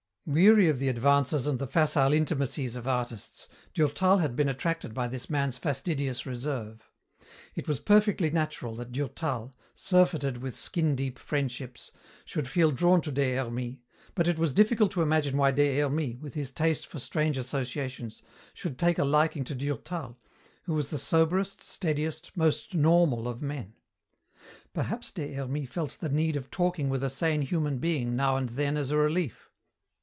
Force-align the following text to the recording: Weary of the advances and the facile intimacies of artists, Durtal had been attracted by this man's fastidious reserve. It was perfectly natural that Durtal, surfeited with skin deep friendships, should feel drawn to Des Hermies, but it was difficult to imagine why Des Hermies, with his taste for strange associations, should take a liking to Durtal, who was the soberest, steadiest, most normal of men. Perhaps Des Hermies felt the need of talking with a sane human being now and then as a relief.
Weary 0.27 0.69
of 0.69 0.77
the 0.79 0.87
advances 0.87 1.45
and 1.47 1.57
the 1.59 1.67
facile 1.67 2.13
intimacies 2.13 2.75
of 2.77 2.87
artists, 2.87 3.49
Durtal 3.73 4.19
had 4.19 4.35
been 4.35 4.47
attracted 4.47 4.93
by 4.93 5.07
this 5.09 5.29
man's 5.31 5.57
fastidious 5.57 6.25
reserve. 6.27 6.89
It 7.55 7.67
was 7.67 7.79
perfectly 7.81 8.29
natural 8.29 8.73
that 8.75 8.91
Durtal, 8.93 9.53
surfeited 9.73 10.37
with 10.37 10.55
skin 10.55 10.95
deep 10.95 11.17
friendships, 11.19 11.91
should 12.23 12.47
feel 12.47 12.71
drawn 12.71 13.01
to 13.01 13.11
Des 13.11 13.35
Hermies, 13.35 13.79
but 14.15 14.27
it 14.27 14.37
was 14.37 14.53
difficult 14.53 14.91
to 14.91 15.01
imagine 15.01 15.35
why 15.35 15.51
Des 15.51 15.79
Hermies, 15.79 16.21
with 16.21 16.35
his 16.35 16.51
taste 16.51 16.85
for 16.85 16.99
strange 16.99 17.35
associations, 17.35 18.21
should 18.53 18.77
take 18.77 18.99
a 18.99 19.03
liking 19.03 19.43
to 19.45 19.55
Durtal, 19.55 20.17
who 20.63 20.75
was 20.75 20.91
the 20.91 20.99
soberest, 20.99 21.63
steadiest, 21.63 22.37
most 22.37 22.73
normal 22.75 23.27
of 23.27 23.41
men. 23.41 23.73
Perhaps 24.71 25.11
Des 25.11 25.33
Hermies 25.33 25.67
felt 25.67 25.97
the 25.99 26.09
need 26.09 26.35
of 26.37 26.51
talking 26.51 26.87
with 26.89 27.03
a 27.03 27.09
sane 27.09 27.41
human 27.41 27.79
being 27.79 28.15
now 28.15 28.37
and 28.37 28.49
then 28.49 28.77
as 28.77 28.91
a 28.91 28.97
relief. 28.97 29.49